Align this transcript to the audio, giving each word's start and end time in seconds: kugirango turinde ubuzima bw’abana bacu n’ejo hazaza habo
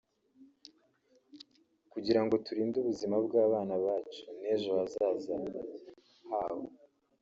kugirango 1.91 2.35
turinde 2.45 2.75
ubuzima 2.79 3.15
bw’abana 3.25 3.73
bacu 3.85 4.23
n’ejo 4.39 4.69
hazaza 4.77 5.35
habo 6.29 6.67